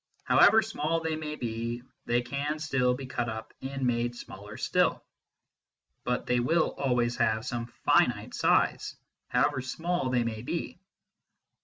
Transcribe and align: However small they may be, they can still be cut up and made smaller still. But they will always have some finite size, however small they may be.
However 0.23 0.63
small 0.63 0.99
they 1.01 1.15
may 1.15 1.35
be, 1.35 1.83
they 2.07 2.23
can 2.23 2.57
still 2.57 2.95
be 2.95 3.05
cut 3.05 3.29
up 3.29 3.53
and 3.61 3.85
made 3.85 4.15
smaller 4.15 4.57
still. 4.57 5.03
But 6.03 6.25
they 6.25 6.39
will 6.39 6.71
always 6.79 7.17
have 7.17 7.45
some 7.45 7.67
finite 7.85 8.33
size, 8.33 8.95
however 9.27 9.61
small 9.61 10.09
they 10.09 10.23
may 10.23 10.41
be. 10.41 10.79